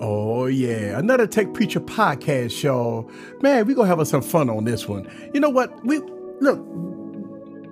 [0.00, 0.98] Oh, yeah.
[0.98, 3.08] Another Tech Preacher podcast show.
[3.40, 5.08] Man, we going to have some fun on this one.
[5.32, 5.84] You know what?
[5.84, 6.00] We
[6.42, 6.58] Look,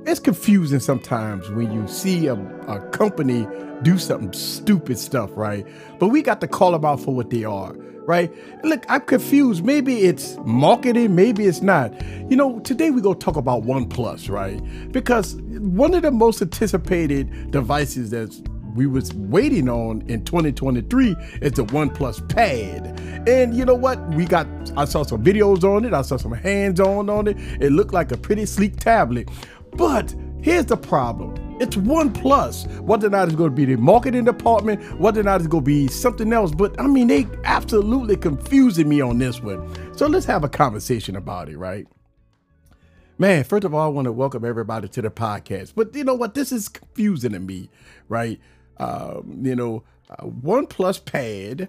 [0.07, 2.35] it's confusing sometimes when you see a,
[2.69, 3.49] a company
[3.83, 5.67] do something stupid stuff, right?
[5.99, 7.73] But we got to call them out for what they are,
[8.07, 8.33] right?
[8.63, 9.65] Look, I'm confused.
[9.65, 11.93] Maybe it's marketing, maybe it's not.
[12.31, 14.61] You know, today we're going to talk about OnePlus, right?
[14.93, 18.41] Because one of the most anticipated devices that's
[18.75, 23.01] we was waiting on in 2023 is the OnePlus Pad.
[23.29, 24.01] And you know what?
[24.11, 24.47] We got
[24.77, 25.93] I saw some videos on it.
[25.93, 27.37] I saw some hands-on on it.
[27.61, 29.29] It looked like a pretty sleek tablet.
[29.73, 31.57] But here's the problem.
[31.61, 32.81] It's OnePlus.
[32.81, 35.65] Whether or not it's going to be the marketing department, whether or not it's going
[35.65, 36.53] to be something else.
[36.53, 39.69] But I mean, they absolutely confusing me on this one.
[39.97, 41.87] So let's have a conversation about it, right?
[43.19, 45.75] Man, first of all, I want to welcome everybody to the podcast.
[45.77, 46.35] But you know what?
[46.35, 47.69] This is confusing to me,
[48.09, 48.41] right?
[48.81, 51.69] Um, you know, uh, OnePlus Pad.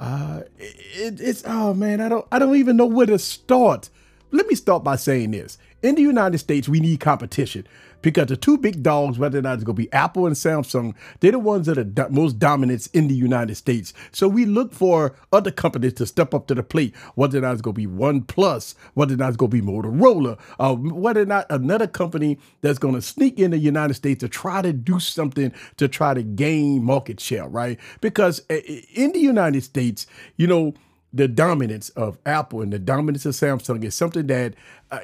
[0.00, 3.90] Uh, it, it's oh man, I don't I don't even know where to start.
[4.30, 7.66] Let me start by saying this: in the United States, we need competition
[8.02, 10.94] because the two big dogs, whether or not it's going to be Apple and Samsung,
[11.20, 13.92] they're the ones that are do- most dominant in the United States.
[14.12, 17.52] So we look for other companies to step up to the plate, whether or not
[17.52, 21.22] it's going to be OnePlus, whether or not it's going to be Motorola, uh, whether
[21.22, 24.72] or not another company that's going to sneak in the United States to try to
[24.72, 27.78] do something to try to gain market share, right?
[28.00, 28.56] Because uh,
[28.94, 30.74] in the United States, you know,
[31.12, 34.54] the dominance of Apple and the dominance of Samsung is something that
[34.90, 35.00] uh,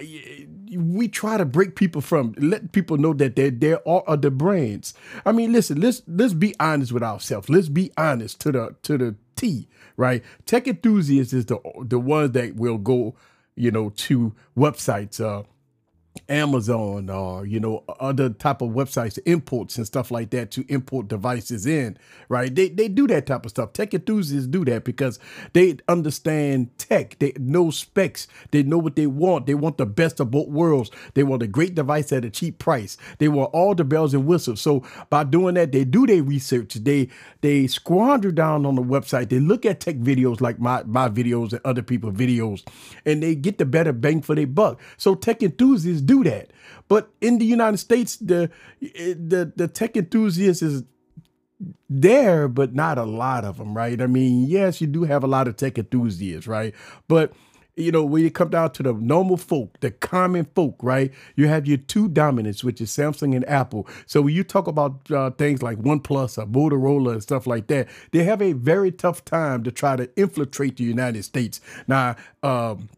[0.77, 4.95] we try to break people from, let people know that there there are other brands.
[5.25, 7.49] I mean, listen, let's let's be honest with ourselves.
[7.49, 10.23] Let's be honest to the to the T, right?
[10.47, 13.15] Tech enthusiasts is the the ones that will go,
[13.57, 15.21] you know, to websites.
[15.21, 15.45] Uh,
[16.29, 21.09] Amazon or you know other type of websites, imports and stuff like that to import
[21.09, 21.97] devices in,
[22.29, 22.55] right?
[22.55, 23.73] They they do that type of stuff.
[23.73, 25.19] Tech enthusiasts do that because
[25.53, 27.19] they understand tech.
[27.19, 28.27] They know specs.
[28.51, 29.47] They know what they want.
[29.47, 30.91] They want the best of both worlds.
[31.15, 32.97] They want a great device at a cheap price.
[33.19, 34.61] They want all the bells and whistles.
[34.61, 36.75] So by doing that, they do their research.
[36.75, 37.09] They
[37.43, 39.29] they squander down on the website.
[39.29, 42.65] They look at tech videos like my my videos and other people's videos,
[43.05, 44.81] and they get the better bang for their buck.
[44.97, 46.53] So tech enthusiasts do that.
[46.87, 50.85] But in the United States, the the the tech enthusiast is
[51.89, 54.01] there, but not a lot of them, right?
[54.01, 56.75] I mean, yes, you do have a lot of tech enthusiasts, right?
[57.09, 57.33] But
[57.77, 61.13] you know, when you come down to the normal folk, the common folk, right?
[61.35, 63.89] You have your two dominants, which is Samsung and Apple.
[64.07, 67.89] So when you talk about uh, things like OnePlus or Motorola and stuff like that,
[68.13, 71.61] they have a very tough time to try to infiltrate the United States.
[71.89, 72.91] Now, um,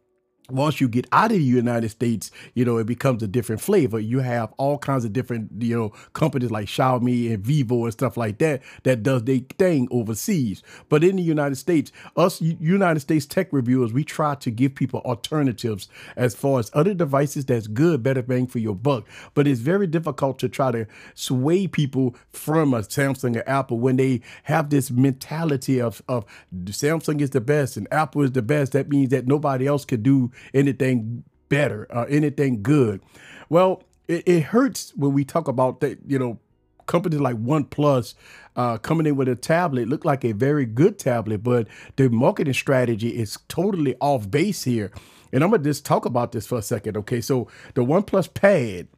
[0.51, 3.99] once you get out of the United States, you know, it becomes a different flavor.
[3.99, 8.17] You have all kinds of different, you know, companies like Xiaomi and Vivo and stuff
[8.17, 10.63] like that that does their thing overseas.
[10.89, 15.01] But in the United States, us United States tech reviewers, we try to give people
[15.01, 19.07] alternatives as far as other devices that's good, better bang for your buck.
[19.35, 23.97] But it's very difficult to try to sway people from a Samsung or Apple when
[23.97, 26.25] they have this mentality of, of
[26.65, 28.73] Samsung is the best and Apple is the best.
[28.73, 33.01] That means that nobody else could do anything better, uh, anything good.
[33.49, 36.39] Well, it, it hurts when we talk about that, you know,
[36.87, 38.15] companies like OnePlus
[38.55, 42.55] uh, coming in with a tablet look like a very good tablet, but the marketing
[42.55, 44.91] strategy is totally off base here.
[45.33, 46.97] And I'm gonna just talk about this for a second.
[46.97, 48.89] Okay, so the OnePlus Pad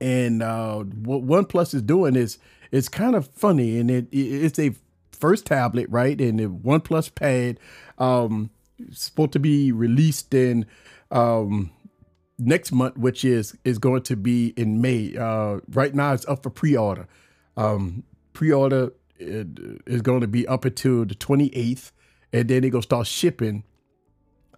[0.00, 2.38] and uh, what OnePlus is doing is
[2.70, 4.74] it's kind of funny, and it it's a
[5.10, 6.20] first tablet, right?
[6.20, 7.58] And the OnePlus Pad.
[7.98, 8.50] Um,
[8.90, 10.66] supposed to be released in
[11.10, 11.70] um,
[12.38, 15.16] next month, which is is going to be in May.
[15.16, 17.06] Uh, right now, it's up for pre-order.
[17.56, 21.92] Um, pre-order is going to be up until the 28th,
[22.32, 23.64] and then they're gonna start shipping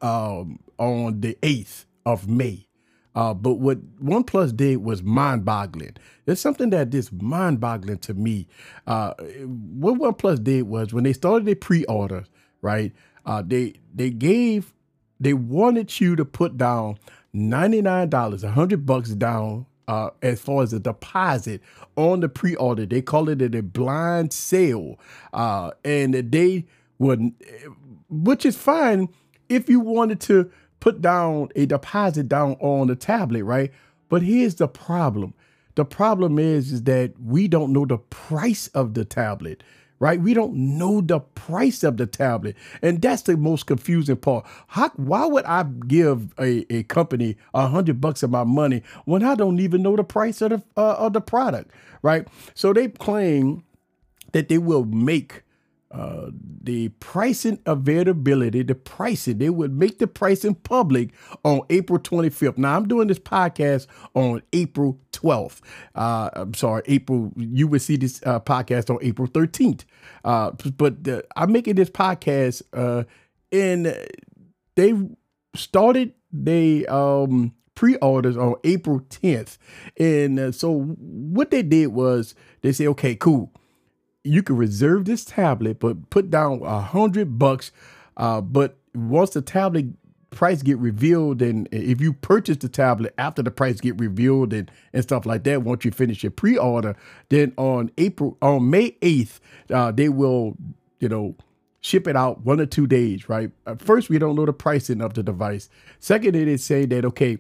[0.01, 2.67] um, on the 8th of May.
[3.15, 5.97] Uh, but what OnePlus did was mind-boggling.
[6.25, 8.49] There's something that is mind-boggling to me.
[8.87, 9.15] Uh,
[9.45, 12.25] what OnePlus did was when they started their pre-order,
[12.61, 12.93] right?
[13.27, 14.75] Uh, they they gave
[15.21, 16.99] they wanted you to put down
[17.33, 21.61] ninety nine dollars, a hundred bucks down uh, as far as a deposit
[21.97, 22.87] on the pre order.
[22.87, 24.99] They call it a blind sale,
[25.33, 26.67] uh, and they
[26.99, 27.33] would,
[28.09, 29.09] which is fine
[29.49, 30.51] if you wanted to
[30.81, 33.73] put down a deposit down on the tablet, right?
[34.09, 35.35] But here's the problem.
[35.77, 39.63] The problem is, is that we don't know the price of the tablet
[39.99, 40.21] right?
[40.21, 42.57] We don't know the price of the tablet.
[42.83, 44.45] And that's the most confusing part.
[44.69, 49.23] How, why would I give a, a company a hundred bucks of my money when
[49.23, 51.71] I don't even know the price of the, uh, of the product,
[52.03, 52.27] right?
[52.55, 53.65] So they claim
[54.33, 55.43] that they will make
[55.95, 56.31] uh,
[56.61, 61.11] the pricing availability, the pricing, they would make the pricing public
[61.45, 62.59] on April 25th.
[62.59, 65.61] Now, I'm doing this podcast on April 12th.
[65.95, 69.85] Uh, I'm sorry, April, you would see this uh, podcast on April 13th.
[70.25, 73.05] Uh, but the, I'm making this podcast uh,
[73.53, 73.97] and
[74.75, 74.95] they
[75.55, 79.59] started they um pre-orders on April 10th.
[79.99, 83.53] And uh, so what they did was they said, okay, cool
[84.25, 87.71] you can reserve this tablet, but put down a hundred bucks.
[88.17, 89.87] Uh, but once the tablet
[90.31, 94.71] price get revealed, and if you purchase the tablet after the price get revealed and,
[94.93, 96.97] and stuff like that, once you finish your pre-order,
[97.29, 99.41] then on April on May eighth,
[99.71, 100.57] uh, they will,
[100.99, 101.37] you know,
[101.81, 103.29] ship it out one or two days.
[103.29, 103.51] Right.
[103.67, 105.69] Uh, first, we don't know the pricing of the device.
[105.99, 107.39] Second, it is saying that okay,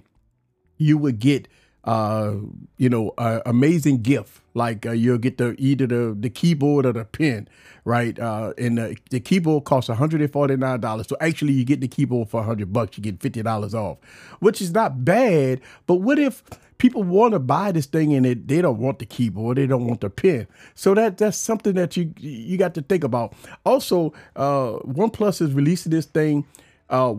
[0.76, 1.48] you would get
[1.84, 2.34] uh,
[2.76, 4.40] you know, uh, amazing gift.
[4.54, 7.48] Like uh, you'll get the either the the keyboard or the pen,
[7.84, 8.18] right?
[8.18, 11.08] Uh, and the, the keyboard costs one hundred and forty nine dollars.
[11.08, 12.96] So actually, you get the keyboard for hundred bucks.
[12.96, 13.98] You get fifty dollars off,
[14.38, 15.60] which is not bad.
[15.86, 16.44] But what if
[16.78, 19.86] people want to buy this thing and it, they don't want the keyboard, they don't
[19.86, 20.46] want the pen.
[20.74, 23.34] So that that's something that you you got to think about.
[23.64, 26.46] Also, uh, OnePlus is releasing this thing.
[26.90, 27.14] Uh,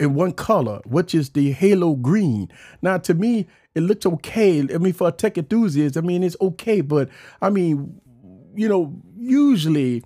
[0.00, 2.48] in one color, which is the halo green.
[2.82, 4.60] Now, to me, it looks okay.
[4.60, 6.80] I mean, for a tech enthusiast, I mean, it's okay.
[6.80, 7.10] But
[7.40, 8.00] I mean,
[8.56, 10.02] you know, usually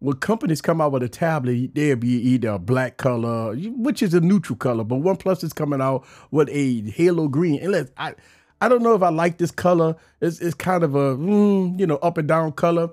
[0.00, 4.14] when companies come out with a tablet, there'll be either a black color, which is
[4.14, 7.60] a neutral color, but OnePlus is coming out with a halo green.
[7.60, 8.14] And let's, I,
[8.60, 9.96] I don't know if I like this color.
[10.20, 12.90] It's, it's kind of a, mm, you know, up and down color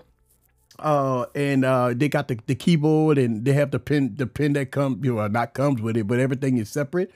[0.80, 4.54] uh and uh they got the, the keyboard and they have the pen the pen
[4.54, 7.12] that comes you know not comes with it but everything is separate.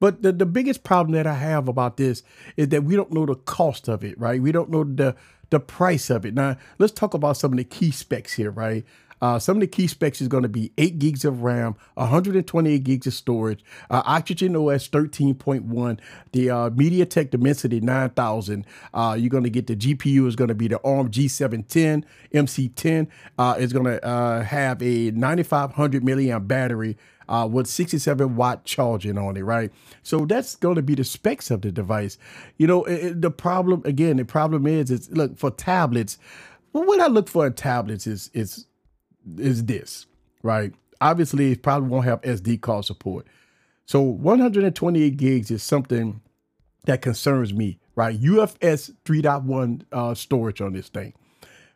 [0.00, 2.22] But the, the biggest problem that i have about this
[2.56, 4.40] is that we don't know the cost of it right?
[4.42, 5.16] We don't know the
[5.50, 6.34] the price of it.
[6.34, 8.84] Now let's talk about some of the key specs here right
[9.20, 12.84] uh, some of the key specs is going to be 8 gigs of RAM, 128
[12.84, 15.98] gigs of storage, uh, Oxygen OS 13.1,
[16.32, 18.66] the uh, MediaTek Dimensity 9000.
[18.92, 22.04] Uh, you're going to get the GPU is going to be the ARM G710,
[22.34, 23.08] MC10.
[23.38, 26.96] Uh, it's going to have a 9500 milliamp battery.
[27.28, 29.72] Uh, with 67 watt charging on it, right?
[30.04, 32.18] So that's going to be the specs of the device.
[32.56, 36.18] You know, it, it, the problem again, the problem is, is look for tablets.
[36.72, 38.66] Well, what I look for in tablets is is
[39.38, 40.06] is this,
[40.42, 40.72] right?
[41.00, 43.26] Obviously, it probably won't have SD card support.
[43.84, 46.20] So 128 gigs is something
[46.86, 48.18] that concerns me, right?
[48.20, 51.12] UFS 3.1 uh, storage on this thing.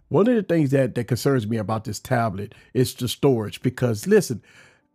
[0.08, 4.06] One of the things that, that concerns me about this tablet is the storage because
[4.06, 4.43] listen,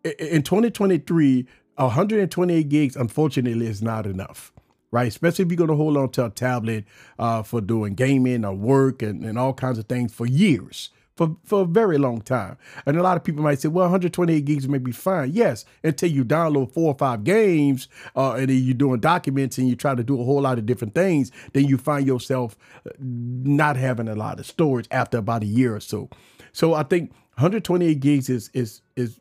[0.04, 4.52] in 2023, 128 gigs, unfortunately, is not enough
[4.92, 5.10] right?
[5.10, 6.86] Especially if you're going to hold on to a tablet
[7.20, 11.36] uh, for doing gaming or work and, and all kinds of things for years for,
[11.44, 12.58] for a very long time.
[12.86, 15.32] And a lot of people might say, well, 128 gigs may be fine.
[15.34, 19.68] Yes, until you download four or five games uh, and then you're doing documents and
[19.68, 22.92] you try to do a whole lot of different things, then you find yourself uh,
[23.00, 26.10] not having a lot of storage after about a year or so.
[26.52, 29.20] So I think 128 gigs is is is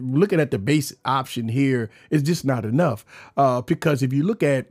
[0.00, 3.04] looking at the base option here is just not enough
[3.36, 4.66] uh, because if you look at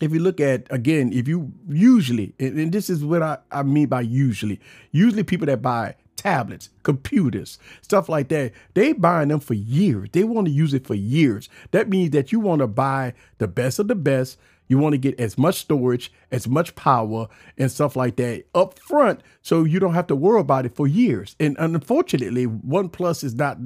[0.00, 3.86] if you look at again, if you usually, and, this is what I, I mean
[3.86, 4.60] by usually,
[4.92, 10.08] usually people that buy tablets, computers, stuff like that, they buying them for years.
[10.12, 11.48] They want to use it for years.
[11.70, 14.38] That means that you want to buy the best of the best.
[14.66, 18.78] You want to get as much storage, as much power, and stuff like that up
[18.78, 21.36] front, so you don't have to worry about it for years.
[21.38, 23.58] And unfortunately, OnePlus is not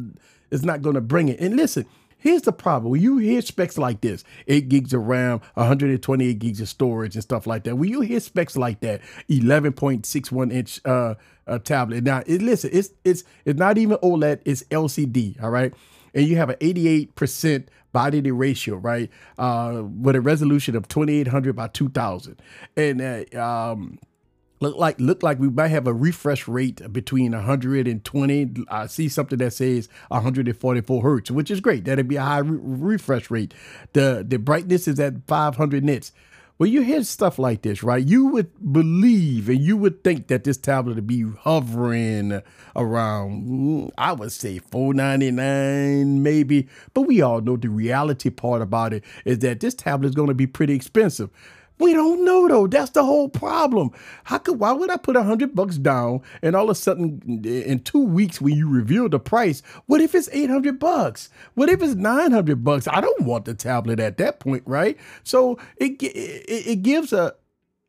[0.51, 1.39] is not going to bring it.
[1.39, 1.87] And listen,
[2.19, 2.91] Here's the problem.
[2.91, 7.23] When you hear specs like this, 8 gigs of RAM, 128 gigs of storage and
[7.23, 11.15] stuff like that, when you hear specs like that, 11.61 inch uh,
[11.47, 12.03] uh, tablet.
[12.03, 15.73] Now, it, listen, it's it's it's not even OLED, it's LCD, all right?
[16.15, 19.11] And you have an 88% body to ratio, right?
[19.39, 22.41] Uh, with a resolution of 2800 by 2000.
[22.77, 23.99] And uh, um,
[24.61, 29.39] look like look like we might have a refresh rate between 120 i see something
[29.39, 31.85] that says 144 hertz which is great.
[31.85, 33.55] That'd be a high re refresh rate.
[33.93, 36.13] The the brightness is at 500 nits.
[36.57, 40.43] When you hear stuff like this right you would believe and you would think that
[40.43, 42.43] this tablet would be hovering
[42.75, 46.69] around i would say 499 maybe.
[46.95, 50.29] But we all know the reality part about it is that this tablet is going
[50.29, 51.31] to be pretty expensive
[51.79, 52.67] we don't know though.
[52.67, 53.91] That's the whole problem.
[54.25, 57.43] How could why would I put a hundred bucks down and all of a sudden
[57.45, 61.31] eh, in two weeks when you reveal the price, what if it's eight hundred bucks?
[61.55, 62.89] What if it's nine hundred bucks?
[62.89, 64.97] I don't want the tablet at that point, right?
[65.25, 67.35] So it it, it gives a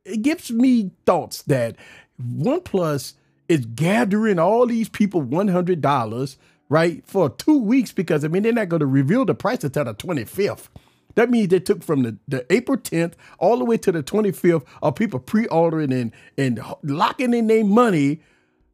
[0.05, 1.75] it gives me thoughts that
[2.21, 3.13] OnePlus
[3.47, 6.37] is gathering all these people $100,
[6.69, 9.85] right, for two weeks because, I mean, they're not going to reveal the price until
[9.85, 10.67] the 25th.
[11.15, 14.65] That means they took from the, the April 10th all the way to the 25th
[14.81, 18.21] of people pre-ordering and, and locking in their money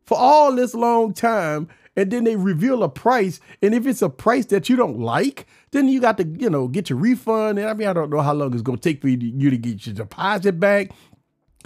[0.06, 1.68] for all this long time.
[1.98, 3.40] And then they reveal a price.
[3.62, 6.68] And if it's a price that you don't like, then you got to, you know,
[6.68, 7.58] get your refund.
[7.58, 9.26] And I mean, I don't know how long it's going to take for you to,
[9.26, 10.92] you to get your deposit back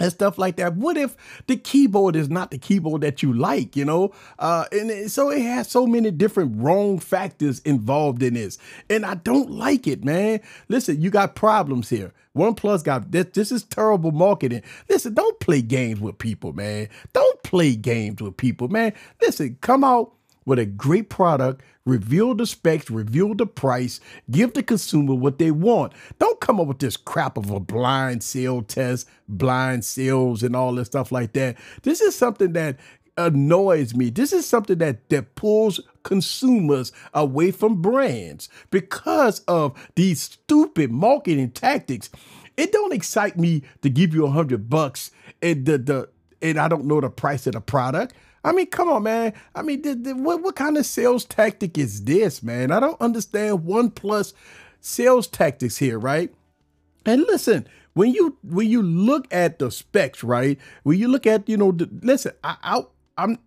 [0.00, 0.74] and stuff like that.
[0.74, 1.16] What if
[1.46, 4.12] the keyboard is not the keyboard that you like, you know?
[4.38, 8.58] Uh, and so it has so many different wrong factors involved in this.
[8.88, 10.40] And I don't like it, man.
[10.68, 12.12] Listen, you got problems here.
[12.36, 13.26] OnePlus got this.
[13.34, 14.62] This is terrible marketing.
[14.88, 16.88] Listen, don't play games with people, man.
[17.12, 18.92] Don't play games with people, man.
[19.20, 20.12] Listen, come out
[20.50, 24.00] with a great product, reveal the specs, reveal the price,
[24.32, 25.92] give the consumer what they want.
[26.18, 30.74] Don't come up with this crap of a blind sale test, blind sales, and all
[30.74, 31.56] this stuff like that.
[31.82, 32.80] This is something that
[33.16, 34.10] annoys me.
[34.10, 41.52] This is something that that pulls consumers away from brands because of these stupid marketing
[41.52, 42.10] tactics.
[42.56, 46.08] It don't excite me to give you a hundred bucks and the the
[46.42, 48.14] and I don't know the price of the product.
[48.42, 49.34] I mean, come on, man.
[49.54, 49.82] I mean,
[50.22, 52.70] what what kind of sales tactic is this, man?
[52.70, 54.32] I don't understand OnePlus
[54.80, 56.32] sales tactics here, right?
[57.04, 60.58] And listen, when you when you look at the specs, right?
[60.84, 62.82] When you look at you know, the, listen, I, I
[63.18, 63.38] I'm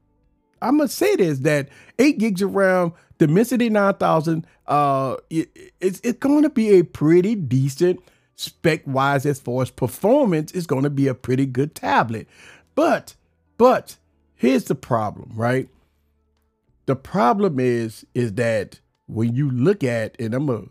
[0.62, 6.19] I'm gonna say this that eight gigs of RAM, Dimensity 9000, uh, it, it's it's
[6.19, 8.00] going to be a pretty decent
[8.35, 10.51] spec wise as far as performance.
[10.51, 12.27] It's going to be a pretty good tablet,
[12.75, 13.15] but
[13.57, 13.97] but
[14.43, 15.69] Here's the problem, right?
[16.85, 20.63] The problem is is that when you look at and I'm a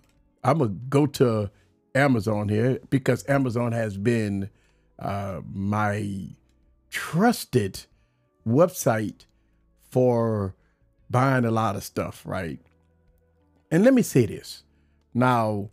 [0.44, 1.50] I'm gonna go to
[1.94, 4.50] Amazon here because Amazon has been
[4.98, 6.26] uh, my
[6.90, 7.86] trusted
[8.46, 9.24] website
[9.90, 10.54] for
[11.08, 12.60] buying a lot of stuff, right?
[13.70, 14.64] And let me say this.
[15.14, 15.70] Now,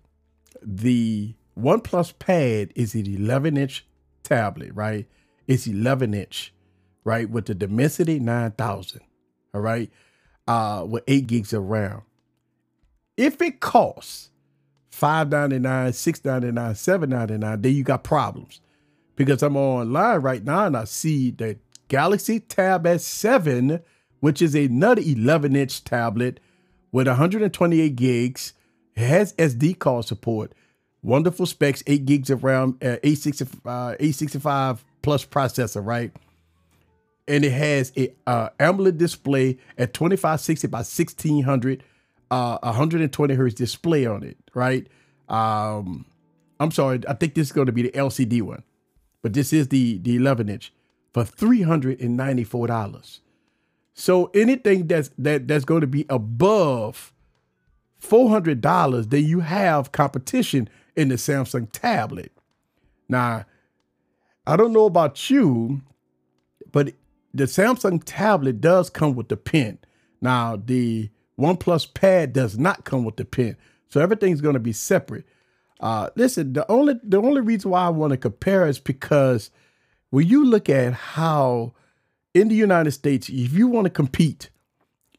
[0.61, 3.85] the OnePlus Pad is an 11 inch
[4.23, 5.05] tablet, right?
[5.47, 6.53] It's 11 inch
[7.09, 9.01] right, with the Dimensity 9000,
[9.55, 9.91] all right,
[10.47, 12.03] uh, with eight gigs of RAM.
[13.17, 14.29] If it costs
[14.91, 18.61] $5.99, $6.99, $7.99, then you got problems.
[19.15, 23.81] Because I'm online right now and I see the Galaxy Tab S7,
[24.19, 26.39] which is another 11 inch tablet
[26.91, 28.53] with 128 gigs,
[28.95, 30.53] has SD card support,
[31.01, 36.11] wonderful specs, 8 gigs of RAM, uh, 865, uh, 865 plus processor, right?
[37.29, 41.83] And it has a uh, AMOLED display at 2560 by 1600,
[42.31, 44.87] uh, 120 hertz display on it, right?
[45.29, 46.07] Um,
[46.59, 48.63] I'm sorry, I think this is going to be the LCD one,
[49.21, 50.73] but this is the the 11 inch
[51.13, 53.21] for 394 dollars.
[53.93, 57.13] So anything that's that that's going to be above
[58.01, 62.31] $400, then you have competition in the Samsung tablet.
[63.07, 63.45] Now,
[64.47, 65.81] I don't know about you,
[66.71, 66.93] but
[67.33, 69.79] the Samsung tablet does come with the pen.
[70.21, 71.09] Now, the
[71.39, 73.55] OnePlus Pad does not come with the pen.
[73.89, 75.25] So everything's going to be separate.
[75.79, 79.49] Uh, listen, the only the only reason why I want to compare is because
[80.09, 81.73] when you look at how
[82.33, 84.49] in the United States, if you want to compete,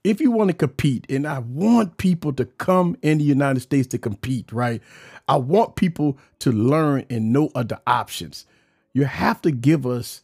[0.05, 3.89] if you want to compete, and I want people to come in the United States
[3.89, 4.83] to compete, right?
[5.29, 8.47] I want people to learn and know other options.
[8.93, 10.23] You have to give us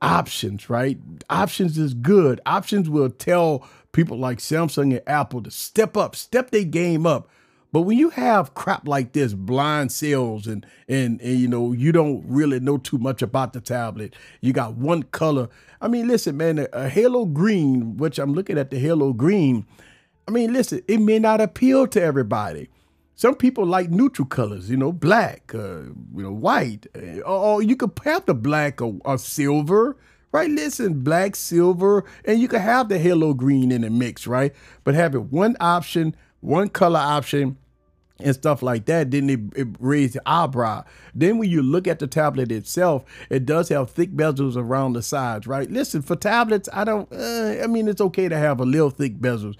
[0.00, 0.98] options, right?
[1.30, 2.40] Options is good.
[2.46, 7.28] Options will tell people like Samsung and Apple to step up, step their game up.
[7.70, 11.92] But when you have crap like this, blind sales, and, and and you know you
[11.92, 15.48] don't really know too much about the tablet, you got one color.
[15.80, 19.66] I mean, listen, man, a, a Halo Green, which I'm looking at the Halo Green.
[20.26, 22.70] I mean, listen, it may not appeal to everybody.
[23.18, 27.74] Some people like neutral colors, you know, black, uh, you know, white, uh, or you
[27.74, 29.96] could have the black or, or, silver,
[30.30, 30.48] right?
[30.48, 34.54] Listen, black, silver, and you could have the halo green in the mix, right?
[34.84, 37.56] But having one option, one color option,
[38.20, 40.84] and stuff like that, then it, it raised the eyebrow.
[41.14, 45.02] Then when you look at the tablet itself, it does have thick bezels around the
[45.02, 45.70] sides, right?
[45.70, 49.18] Listen, for tablets, I don't, uh, I mean, it's okay to have a little thick
[49.18, 49.56] bezels,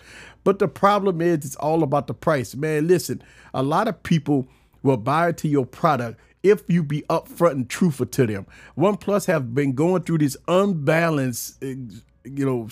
[0.49, 2.55] but the problem is, it's all about the price.
[2.55, 3.21] Man, listen,
[3.53, 4.49] a lot of people
[4.83, 8.47] will buy into your product if you be upfront and truthful to them.
[8.75, 12.67] OnePlus have been going through this unbalanced, you know,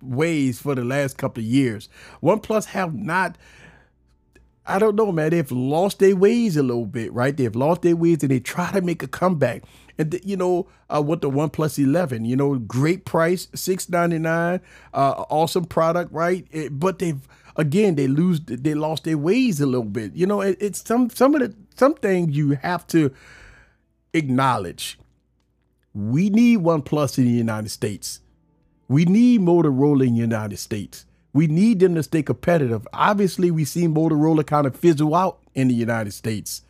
[0.00, 1.90] ways for the last couple of years.
[2.22, 3.36] OnePlus have not.
[4.64, 5.30] I don't know, man.
[5.30, 7.36] They've lost their ways a little bit, right?
[7.36, 9.64] They've lost their ways and they try to make a comeback.
[9.98, 14.18] And you know, uh, with the One Plus Eleven, you know, great price, six ninety
[14.18, 14.60] nine,
[14.94, 16.46] uh, awesome product, right?
[16.50, 17.20] It, but they've
[17.56, 20.14] again they lose they lost their ways a little bit.
[20.14, 23.12] You know, it, it's some some of the some things you have to
[24.14, 24.98] acknowledge.
[25.94, 28.20] We need One Plus in the United States.
[28.88, 31.04] We need Motorola in the United States.
[31.32, 32.86] We need them to stay competitive.
[32.92, 36.62] Obviously, we see Motorola kind of fizzle out in the United States.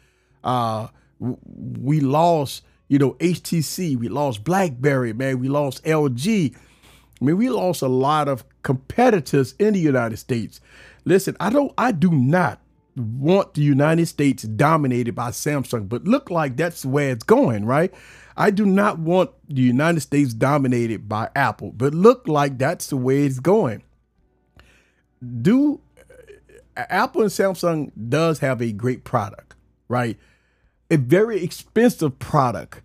[0.44, 0.88] Uh,
[1.18, 3.96] we lost, you know, HTC.
[3.96, 5.40] We lost BlackBerry, man.
[5.40, 6.54] We lost LG.
[6.54, 10.60] I mean, we lost a lot of competitors in the United States.
[11.04, 12.60] Listen, I don't, I do not
[12.96, 17.92] want the United States dominated by Samsung, but look like that's where it's going, right?
[18.36, 22.96] I do not want the United States dominated by Apple, but look like that's the
[22.96, 23.82] way it's going.
[25.40, 25.80] Do
[26.76, 29.54] Apple and Samsung does have a great product,
[29.88, 30.18] right?
[30.90, 32.82] A very expensive product.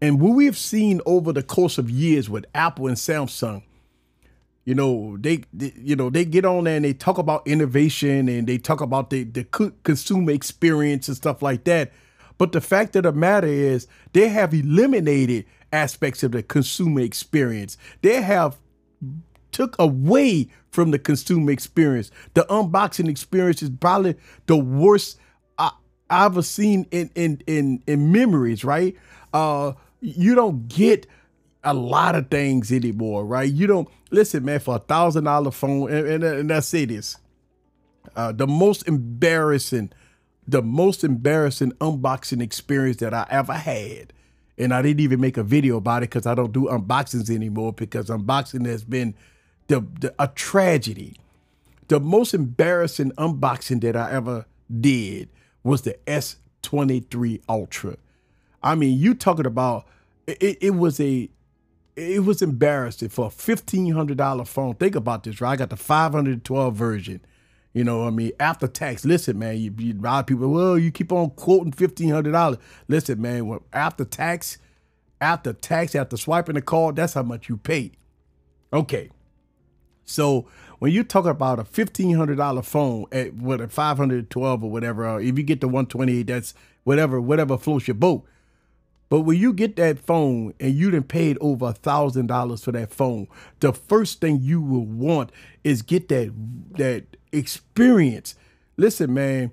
[0.00, 3.62] And what we've seen over the course of years with Apple and Samsung,
[4.64, 8.28] you know, they, they, you know, they get on there and they talk about innovation
[8.28, 9.44] and they talk about the, the
[9.82, 11.92] consumer experience and stuff like that.
[12.38, 17.76] But the fact of the matter is they have eliminated aspects of the consumer experience.
[18.02, 18.56] They have
[19.52, 22.10] took away from the consumer experience.
[22.34, 24.16] The unboxing experience is probably
[24.46, 25.18] the worst
[25.58, 25.72] I,
[26.10, 28.64] have ever seen in in in in memories.
[28.64, 28.96] Right?
[29.32, 31.06] Uh, you don't get
[31.62, 33.50] a lot of things anymore, right?
[33.50, 34.60] You don't listen, man.
[34.60, 37.16] For a thousand dollar phone, and, and, and I say this,
[38.16, 39.92] uh, the most embarrassing,
[40.46, 44.12] the most embarrassing unboxing experience that I ever had.
[44.58, 47.72] And I didn't even make a video about it because I don't do unboxings anymore
[47.72, 49.14] because unboxing has been
[49.70, 51.16] the, the a tragedy.
[51.86, 54.46] The most embarrassing unboxing that I ever
[54.80, 55.28] did
[55.62, 57.96] was the S23 Ultra.
[58.62, 59.86] I mean, you talking about
[60.26, 61.30] it, it was a
[61.96, 64.74] it was embarrassing for a fifteen hundred dollar phone.
[64.74, 65.52] Think about this, right?
[65.52, 67.20] I got the five hundred twelve version.
[67.72, 69.04] You know, I mean, after tax.
[69.04, 70.48] Listen, man, you, you a lot of people.
[70.48, 72.58] Well, you keep on quoting fifteen hundred dollars.
[72.88, 74.58] Listen, man, well, after tax,
[75.20, 77.92] after tax, after swiping the card, that's how much you pay.
[78.72, 79.10] Okay,
[80.10, 80.46] so
[80.78, 84.64] when you talk about a fifteen hundred dollar phone at what a five hundred twelve
[84.64, 87.94] or whatever, or if you get the one twenty eight, that's whatever whatever floats your
[87.94, 88.26] boat.
[89.10, 92.72] But when you get that phone and you done paid over a thousand dollars for
[92.72, 93.26] that phone,
[93.58, 95.30] the first thing you will want
[95.64, 96.32] is get that
[96.78, 98.34] that experience.
[98.76, 99.52] Listen, man,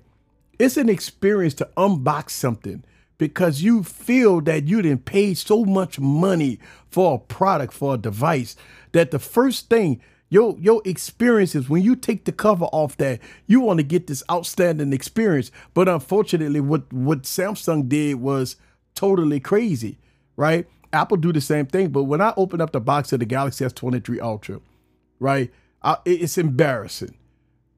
[0.58, 2.84] it's an experience to unbox something
[3.18, 7.98] because you feel that you didn't pay so much money for a product, for a
[7.98, 8.56] device,
[8.92, 13.60] that the first thing your your experiences when you take the cover off that you
[13.60, 15.50] want to get this outstanding experience.
[15.74, 18.56] But unfortunately what what samsung did was
[18.94, 19.98] totally crazy
[20.36, 20.66] right?
[20.92, 23.62] Apple do the same thing but when i open up the box of the galaxy
[23.62, 24.60] s23 ultra
[25.20, 27.14] right I, it's embarrassing.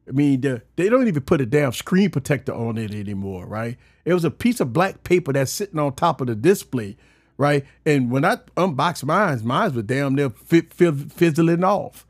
[0.09, 3.77] I mean the, they don't even put a damn screen protector on it anymore right?
[4.05, 6.97] It was a piece of black paper that's sitting on top of the display
[7.37, 7.65] right?
[7.85, 12.07] And when i unboxed mine mine was damn near fizzling off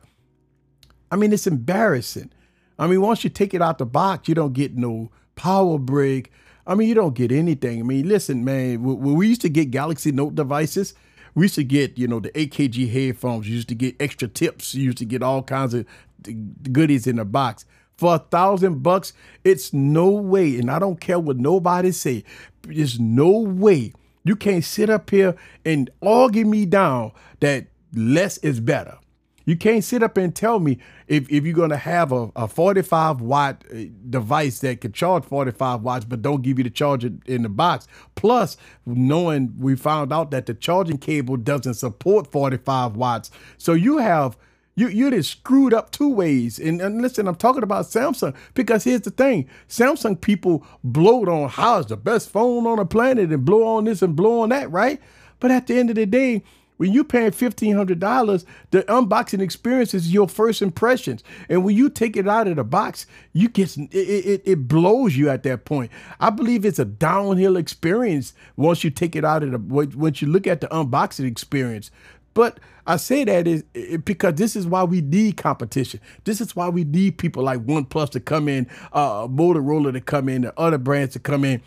[1.10, 2.30] I mean, it's embarrassing.
[2.78, 6.30] I mean, once you take it out the box, you don't get no power brick.
[6.66, 7.80] I mean, you don't get anything.
[7.80, 10.94] I mean, listen, man, when we used to get Galaxy Note devices,
[11.34, 13.48] we used to get, you know, the AKG headphones.
[13.48, 14.74] You used to get extra tips.
[14.74, 15.86] You used to get all kinds of
[16.72, 17.64] goodies in the box.
[17.96, 19.12] For a thousand bucks,
[19.44, 22.24] it's no way, and I don't care what nobody say,
[22.62, 23.92] there's no way
[24.24, 28.98] you can't sit up here and argue me down that less is better.
[29.50, 32.46] You can't sit up and tell me if, if you're going to have a, a
[32.46, 37.10] 45 watt uh, device that can charge 45 watts, but don't give you the charger
[37.26, 37.88] in the box.
[38.14, 43.32] Plus, knowing we found out that the charging cable doesn't support 45 watts.
[43.58, 44.36] So you have
[44.76, 46.60] you you just screwed up two ways.
[46.60, 51.48] And, and listen, I'm talking about Samsung because here's the thing: Samsung people bloat on
[51.48, 54.50] how it's the best phone on the planet and blow on this and blow on
[54.50, 55.00] that, right?
[55.40, 56.44] But at the end of the day,
[56.80, 61.76] when you paying fifteen hundred dollars, the unboxing experience is your first impressions, and when
[61.76, 65.42] you take it out of the box, you get it, it, it blows you at
[65.42, 65.92] that point.
[66.20, 70.28] I believe it's a downhill experience once you take it out of the once you
[70.28, 71.90] look at the unboxing experience.
[72.32, 73.62] But I say that is
[74.06, 76.00] because this is why we need competition.
[76.24, 80.30] This is why we need people like OnePlus to come in, uh, Motorola to come
[80.30, 81.60] in, the other brands to come in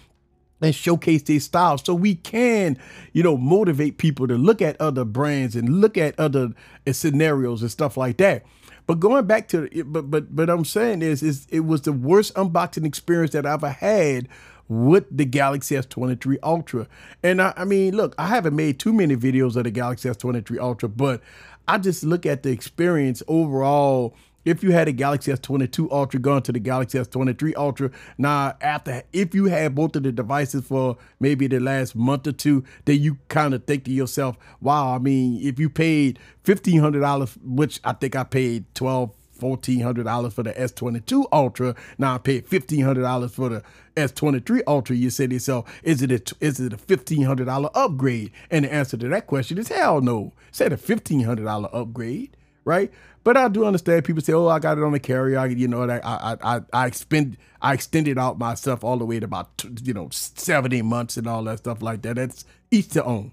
[0.64, 2.78] and showcase their style so we can
[3.12, 6.50] you know motivate people to look at other brands and look at other
[6.88, 8.44] uh, scenarios and stuff like that
[8.88, 12.34] but going back to but but but i'm saying is is it was the worst
[12.36, 14.28] unboxing experience that i ever had
[14.70, 16.88] with the Galaxy S23 Ultra.
[17.22, 20.58] And I, I mean, look, I haven't made too many videos of the Galaxy S23
[20.58, 21.22] Ultra, but
[21.68, 26.42] I just look at the experience overall if you had a Galaxy S22 Ultra gone
[26.44, 30.98] to the Galaxy S23 Ultra, now after if you had both of the devices for
[31.20, 35.00] maybe the last month or two, then you kind of think to yourself, wow, I
[35.00, 40.44] mean, if you paid fifteen hundred dollars, which I think I paid twelve $1,400 for
[40.44, 41.76] the S22 Ultra.
[41.98, 43.64] Now I paid $1,500 for the
[43.96, 44.96] S23 Ultra.
[44.96, 48.32] You say to yourself, is it a, is it a $1,500 upgrade?
[48.50, 50.34] And the answer to that question is hell no.
[50.52, 52.92] Said a $1,500 upgrade, right?
[53.24, 55.68] But I do understand people say, "Oh, I got it on the carrier." I, you
[55.68, 59.64] know, I I I I expend I extended out myself all the way to about
[59.84, 62.18] you know seventy months and all that stuff like that.
[62.18, 63.32] That's each to own.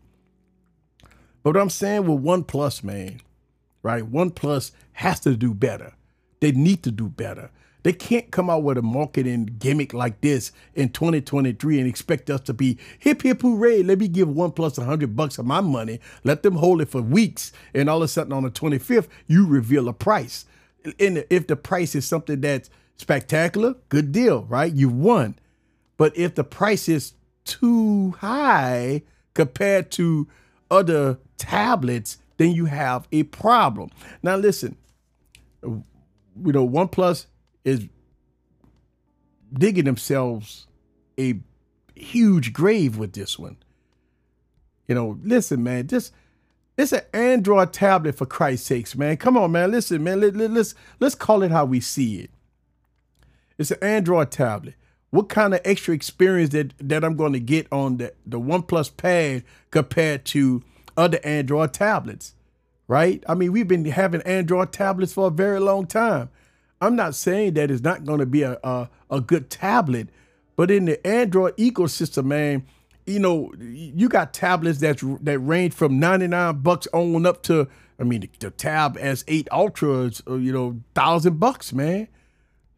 [1.43, 3.21] But I'm saying with OnePlus, man,
[3.83, 4.05] right?
[4.05, 5.95] OnePlus has to do better.
[6.41, 7.51] They need to do better.
[7.83, 12.41] They can't come out with a marketing gimmick like this in 2023 and expect us
[12.43, 13.83] to be hip hip hooray.
[13.83, 16.01] Let me give OnePlus a hundred bucks of my money.
[16.25, 19.47] Let them hold it for weeks, and all of a sudden on the 25th you
[19.47, 20.45] reveal a price.
[20.99, 24.73] And if the price is something that's spectacular, good deal, right?
[24.73, 25.39] You won.
[25.97, 27.15] But if the price is
[27.45, 29.03] too high
[29.35, 30.29] compared to
[30.71, 33.91] other tablets, then you have a problem.
[34.23, 34.77] Now listen,
[35.63, 35.85] you
[36.37, 37.27] know, OnePlus
[37.65, 37.89] is
[39.53, 40.67] digging themselves
[41.19, 41.41] a
[41.95, 43.57] huge grave with this one.
[44.89, 46.13] You know, listen, man, just
[46.77, 49.17] it's an Android tablet for Christ's sakes, man.
[49.19, 49.71] Come on, man.
[49.71, 50.21] Listen, man.
[50.21, 52.31] Let, let, let's let's call it how we see it.
[53.59, 54.75] It's an Android tablet.
[55.11, 58.97] What kind of extra experience that that I'm going to get on the the OnePlus
[58.97, 60.63] Pad compared to
[60.97, 62.35] other Android tablets?
[62.89, 63.23] Right?
[63.29, 66.31] I mean, we've been having Android tablets for a very long time.
[66.81, 70.09] I'm not saying that it's not going to be a, a, a good tablet,
[70.57, 72.67] but in the Android ecosystem, man,
[73.07, 78.05] you know, you got tablets that that range from 99 bucks on up to, I
[78.05, 82.09] mean, the, the Tab S8 Ultra is, uh, you know, thousand bucks, man.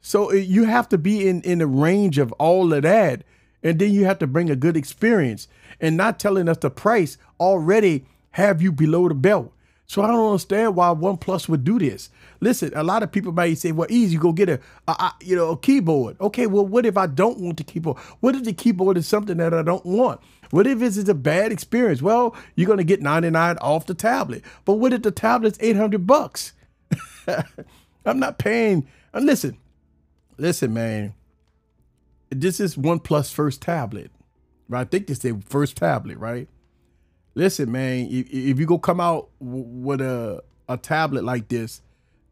[0.01, 3.23] So uh, you have to be in in the range of all of that,
[3.63, 5.47] and then you have to bring a good experience,
[5.81, 9.53] and not telling us the price already have you below the belt.
[9.93, 12.09] So I don't understand why OnePlus would do this.
[12.41, 15.37] Listen, a lot of people might say, "Well, easy, go get a, a, a, you
[15.37, 17.99] know a keyboard." Okay, well, what if I don't want the keyboard?
[18.21, 20.23] What if the keyboard is something that I don't want?
[20.49, 22.01] What if it's a bad experience?
[22.01, 24.43] Well, you're gonna get 99 off the tablet.
[24.65, 26.55] But what if the tablet's 800 bucks?
[28.07, 28.89] I'm not paying.
[29.13, 29.59] And listen,
[30.39, 31.13] listen, man.
[32.31, 34.11] This is OnePlus first tablet,
[34.71, 34.81] right?
[34.81, 36.49] I think this is their first tablet, right?
[37.35, 41.83] Listen, man, if, if you go come out with a a tablet like this,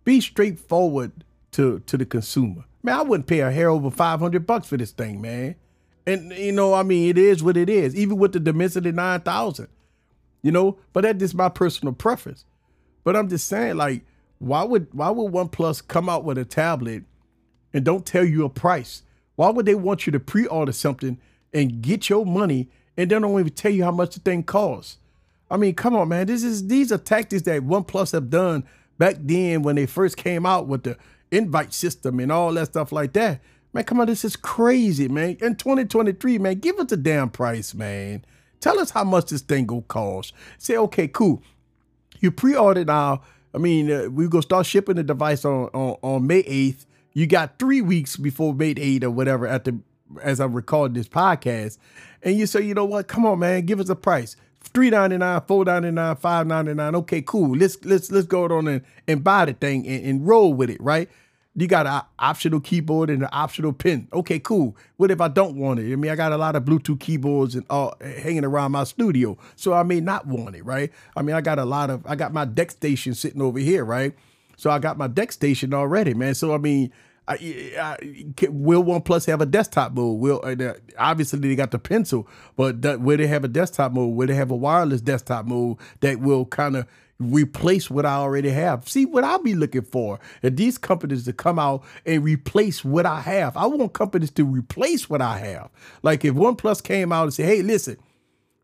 [0.04, 1.12] be straightforward
[1.52, 2.64] to to the consumer.
[2.82, 5.56] Man, I wouldn't pay a hair over five hundred bucks for this thing, man.
[6.06, 7.94] And you know, I mean, it is what it is.
[7.94, 9.68] Even with the Dimensity nine thousand,
[10.42, 10.78] you know.
[10.92, 12.44] But that's just my personal preference.
[13.04, 14.04] But I'm just saying, like,
[14.38, 17.04] why would why would OnePlus come out with a tablet
[17.72, 19.02] and don't tell you a price?
[19.36, 21.18] Why would they want you to pre-order something
[21.52, 22.68] and get your money
[23.00, 24.98] and they don't even tell you how much the thing costs.
[25.50, 26.26] I mean, come on, man.
[26.26, 28.64] This is these are tactics that OnePlus have done
[28.98, 30.98] back then when they first came out with the
[31.30, 33.40] invite system and all that stuff like that.
[33.72, 35.38] Man, come on, this is crazy, man.
[35.40, 38.24] In 2023, man, give us a damn price, man.
[38.60, 40.34] Tell us how much this thing go cost.
[40.58, 41.42] Say, okay, cool.
[42.20, 43.22] You pre-ordered now.
[43.54, 46.84] I mean, uh, we're gonna start shipping the device on, on on May 8th.
[47.14, 49.80] You got three weeks before May 8th or whatever at the
[50.22, 51.78] as I'm recording this podcast,
[52.22, 53.08] and you say, you know what?
[53.08, 54.36] Come on, man, give us a price.
[54.62, 56.94] Three ninety nine, four ninety nine, five ninety nine.
[56.94, 57.56] Okay, cool.
[57.56, 60.80] Let's let's let's go on and, and buy the thing and, and roll with it,
[60.80, 61.08] right?
[61.56, 64.06] You got an optional keyboard and an optional pen.
[64.12, 64.76] Okay, cool.
[64.98, 65.92] What if I don't want it?
[65.92, 68.84] I mean, I got a lot of Bluetooth keyboards and all eh, hanging around my
[68.84, 70.92] studio, so I may not want it, right?
[71.16, 73.84] I mean, I got a lot of I got my deck station sitting over here,
[73.84, 74.14] right?
[74.56, 76.34] So I got my deck station already, man.
[76.34, 76.92] So I mean,
[77.30, 77.96] I, I,
[78.48, 80.18] will OnePlus have a desktop mode?
[80.18, 84.16] Will uh, obviously they got the pencil, but that, will they have a desktop mode?
[84.16, 86.88] Will they have a wireless desktop mode that will kind of
[87.20, 88.88] replace what I already have?
[88.88, 93.06] See what I'll be looking for and these companies to come out and replace what
[93.06, 93.56] I have.
[93.56, 95.70] I want companies to replace what I have.
[96.02, 97.96] Like if OnePlus came out and said, "Hey, listen,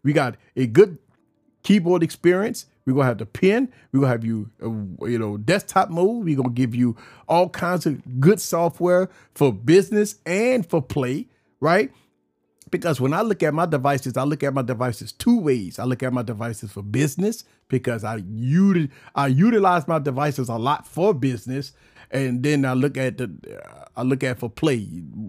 [0.03, 0.99] we got a good
[1.63, 3.69] keyboard experience." We're gonna have the pen.
[3.93, 6.25] We're gonna have you, uh, you know, desktop mode.
[6.25, 6.97] We're gonna give you
[7.29, 11.27] all kinds of good software for business and for play,
[11.61, 11.91] right?
[12.71, 15.79] Because when I look at my devices, I look at my devices two ways.
[15.79, 20.57] I look at my devices for business because I util- I utilize my devices a
[20.57, 21.73] lot for business,
[22.11, 23.31] and then I look at the
[23.97, 24.87] I look at for play.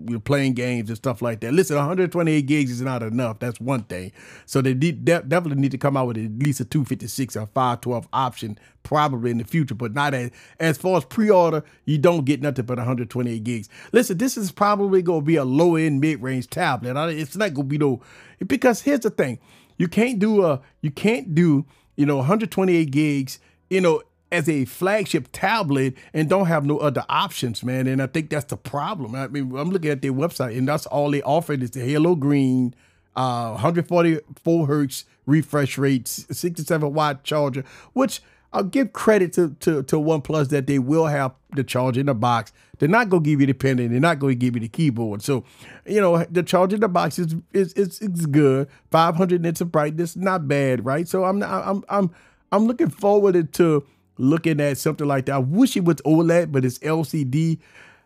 [0.09, 1.53] you're playing games and stuff like that.
[1.53, 3.39] Listen, 128 gigs is not enough.
[3.39, 4.11] That's one thing.
[4.45, 8.07] So they de- definitely need to come out with at least a 256 or 512
[8.11, 12.41] option probably in the future, but not as as far as pre-order, you don't get
[12.41, 13.69] nothing but 128 gigs.
[13.91, 16.95] Listen, this is probably gonna be a low-end mid-range tablet.
[17.11, 18.01] It's not gonna be no
[18.45, 19.39] because here's the thing.
[19.77, 24.65] You can't do a you can't do, you know, 128 gigs, you know, as a
[24.65, 27.87] flagship tablet and don't have no other options, man.
[27.87, 29.15] And I think that's the problem.
[29.15, 32.15] I mean, I'm looking at their website and that's all they offered is the Halo
[32.15, 32.73] Green,
[33.15, 37.63] uh, 144 hertz refresh rate, 67 watt charger,
[37.93, 38.21] which
[38.53, 42.13] I'll give credit to, to, to OnePlus that they will have the charger in the
[42.13, 42.53] box.
[42.79, 44.61] They're not going to give you the pen and they're not going to give you
[44.61, 45.21] the keyboard.
[45.21, 45.43] So,
[45.85, 48.67] you know, the charger in the box is is is, is good.
[48.91, 51.07] 500 nits of brightness, not bad, right?
[51.07, 52.11] So I'm I'm I'm
[52.51, 53.83] I'm looking forward to
[54.17, 55.35] looking at something like that.
[55.35, 57.59] I wish it was OLED, but it's LCD.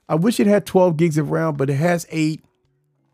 [0.09, 2.43] I wish it had 12 gigs of RAM, but it has eight.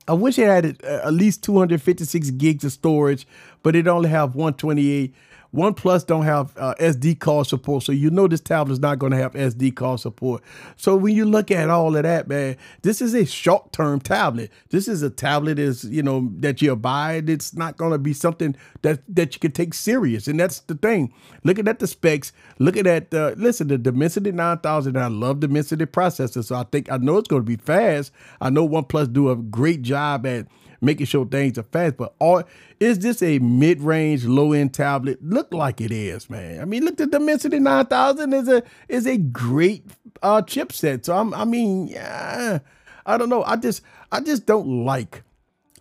[0.07, 3.27] I wish it had uh, at least 256 gigs of storage,
[3.61, 5.13] but it only have 128.
[5.53, 9.11] OnePlus don't have uh, SD card support, so you know this tablet is not going
[9.11, 10.43] to have SD card support.
[10.75, 14.51] So when you look at all of that, man, this is a short-term tablet.
[14.69, 17.23] This is a tablet is you know that you buy.
[17.25, 20.75] It's not going to be something that that you can take serious, and that's the
[20.75, 21.13] thing.
[21.43, 24.97] Looking at the specs, looking at uh, listen, the Dimensity 9000.
[24.97, 28.11] I love Dimensity processor, so I think I know it's going to be fast.
[28.41, 30.47] I know OnePlus do a great job at
[30.81, 31.97] making sure things are fast.
[31.97, 32.43] But all
[32.79, 35.23] is this a mid-range, low-end tablet?
[35.23, 36.61] Look like it is, man.
[36.61, 39.85] I mean, look, at the Dimensity 9000 is a is a great
[40.21, 41.05] uh, chipset.
[41.05, 42.59] So I'm, I mean, yeah,
[43.05, 43.43] I don't know.
[43.43, 45.23] I just I just don't like.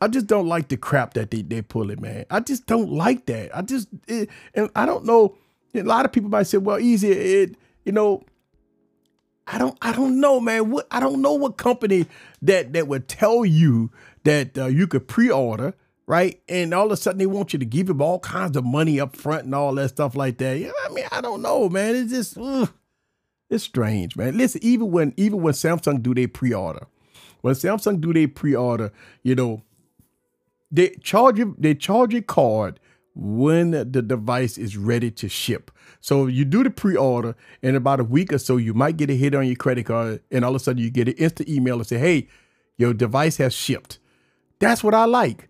[0.00, 2.26] I just don't like the crap that they they pull it, man.
[2.30, 3.56] I just don't like that.
[3.56, 5.36] I just it, and I don't know.
[5.74, 7.56] A lot of people might say, "Well, easy." It
[7.86, 8.24] you know,
[9.46, 10.70] I don't I don't know, man.
[10.70, 12.06] What I don't know what company
[12.42, 13.90] that that would tell you
[14.24, 15.74] that uh, you could pre-order,
[16.06, 16.40] right?
[16.48, 18.98] And all of a sudden they want you to give them all kinds of money
[18.98, 20.58] up front and all that stuff like that.
[20.58, 21.94] You know I mean, I don't know, man.
[21.94, 22.72] It's just ugh,
[23.48, 24.36] it's strange, man.
[24.36, 26.86] Listen, even when even when Samsung do their pre-order,
[27.42, 28.90] when Samsung do their pre-order,
[29.22, 29.62] you know,
[30.72, 32.80] they charge you they charge your card
[33.16, 35.70] when the device is ready to ship.
[36.00, 39.16] So you do the pre-order in about a week or so, you might get a
[39.16, 41.76] hit on your credit card, and all of a sudden you get an instant email
[41.76, 42.28] and say, "Hey,
[42.76, 43.98] your device has shipped."
[44.58, 45.48] That's what I like.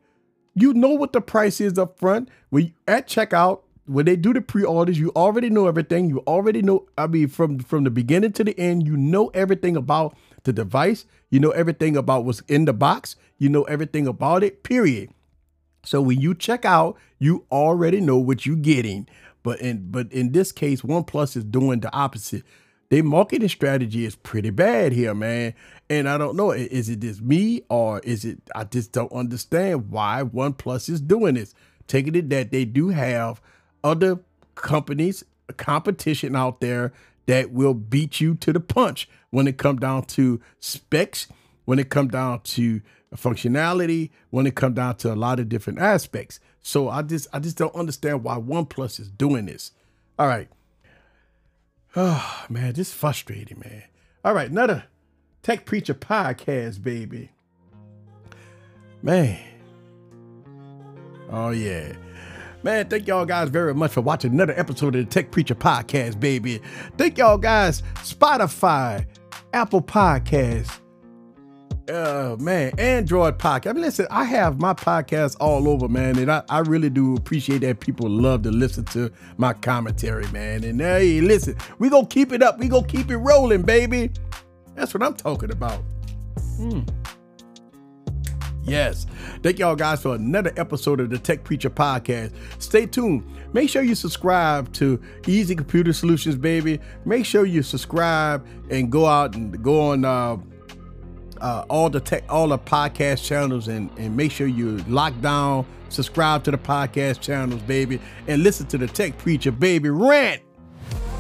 [0.55, 2.29] You know what the price is up front.
[2.51, 6.09] When you, at checkout, when they do the pre-orders, you already know everything.
[6.09, 9.77] You already know, I mean, from from the beginning to the end, you know everything
[9.77, 11.05] about the device.
[11.31, 13.17] You know everything about what's in the box.
[13.39, 15.11] You know everything about it, period.
[15.85, 19.09] So when you check out, you already know what you're getting.
[19.43, 22.43] But in but in this case, OnePlus is doing the opposite.
[22.89, 25.55] Their marketing strategy is pretty bad here, man.
[25.91, 29.91] And I don't know, is it just me or is it, I just don't understand
[29.91, 31.55] why OnePlus is doing this.
[31.89, 33.41] Taking it that they do have
[33.83, 34.21] other
[34.55, 35.25] companies,
[35.57, 36.93] competition out there
[37.27, 41.27] that will beat you to the punch when it come down to specs,
[41.65, 42.81] when it come down to
[43.15, 46.41] functionality, when it come down to a lot of different aspects.
[46.67, 49.71] So I just I just don't understand why OnePlus is doing this.
[50.19, 50.49] All right.
[51.95, 53.85] Oh man, just frustrating, man.
[54.25, 54.87] All right, another
[55.45, 57.31] Tech Preacher podcast, baby.
[59.01, 59.39] Man.
[61.31, 61.93] Oh yeah.
[62.65, 66.19] Man, thank y'all guys very much for watching another episode of the Tech Preacher Podcast,
[66.19, 66.61] baby.
[66.99, 69.07] Thank y'all guys, Spotify,
[69.53, 70.81] Apple Podcasts,
[71.89, 73.71] uh man, Android podcast.
[73.71, 77.17] I mean, listen, I have my podcast all over, man, and I, I really do
[77.17, 80.65] appreciate that people love to listen to my commentary, man.
[80.65, 82.59] And hey, listen, we gonna keep it up.
[82.59, 84.11] We gonna keep it rolling, baby.
[84.75, 85.83] That's what I'm talking about.
[86.57, 86.81] Hmm.
[88.65, 89.07] Yes.
[89.45, 92.33] Thank y'all guys for another episode of the Tech Preacher Podcast.
[92.59, 93.25] Stay tuned.
[93.53, 96.81] Make sure you subscribe to Eazy Computer Solutions, baby.
[97.05, 100.37] Make sure you subscribe and go out and go on uh
[101.41, 105.67] uh, all the tech, all the podcast channels, and and make sure you lock down,
[105.89, 110.43] subscribe to the podcast channels, baby, and listen to the Tech Preacher, baby, rant.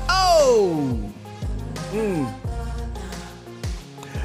[0.08, 0.98] Oh,
[1.90, 2.34] mm.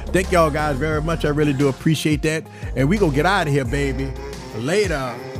[0.08, 1.26] thank y'all guys very much.
[1.26, 4.12] I really do appreciate that, and we gonna get out of here, baby.
[4.58, 5.31] Later.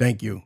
[0.00, 0.42] Thank you.